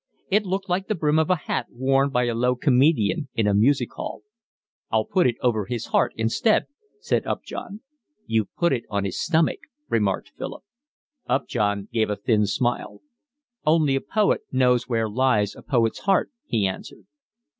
It 0.31 0.47
looked 0.47 0.67
like 0.67 0.87
the 0.87 0.95
brim 0.95 1.19
of 1.19 1.29
a 1.29 1.35
hat 1.35 1.67
worn 1.69 2.09
by 2.09 2.23
a 2.23 2.33
low 2.33 2.55
comedian 2.55 3.29
in 3.35 3.45
a 3.45 3.53
music 3.53 3.91
hall. 3.93 4.23
"I'll 4.89 5.05
put 5.05 5.27
it 5.27 5.35
over 5.41 5.65
his 5.67 5.85
heart 5.93 6.11
instead," 6.15 6.65
said 6.99 7.27
Upjohn. 7.27 7.81
"You've 8.25 8.51
put 8.55 8.73
it 8.73 8.85
on 8.89 9.03
his 9.03 9.21
stomach," 9.21 9.59
remarked 9.89 10.31
Philip. 10.35 10.63
Upjohn 11.27 11.87
gave 11.93 12.09
a 12.09 12.15
thin 12.15 12.47
smile. 12.47 13.01
"Only 13.63 13.95
a 13.95 14.01
poet 14.01 14.41
knows 14.51 14.89
where 14.89 15.07
lies 15.07 15.55
a 15.55 15.61
poet's 15.61 15.99
heart," 15.99 16.31
he 16.47 16.65
answered. 16.65 17.05